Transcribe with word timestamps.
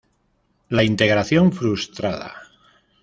La 0.69 0.83
integración 0.83 1.51
frustrada. 1.51 2.33